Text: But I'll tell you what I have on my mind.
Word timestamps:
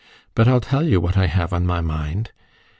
But 0.33 0.47
I'll 0.47 0.61
tell 0.61 0.81
you 0.81 0.99
what 0.99 1.15
I 1.15 1.27
have 1.27 1.53
on 1.53 1.67
my 1.67 1.79
mind. 1.79 2.31